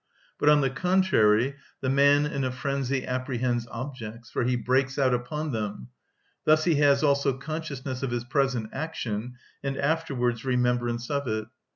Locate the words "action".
8.73-9.35